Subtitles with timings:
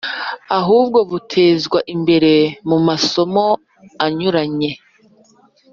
[0.59, 2.33] ahubwo butezwa imbere
[2.69, 3.45] mu masomo
[4.05, 4.71] anyuranye,